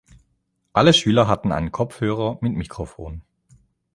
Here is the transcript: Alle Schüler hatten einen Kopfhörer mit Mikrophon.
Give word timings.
Alle 0.73 0.93
Schüler 0.93 1.27
hatten 1.27 1.51
einen 1.51 1.71
Kopfhörer 1.71 2.39
mit 2.41 2.55
Mikrophon. 2.57 3.21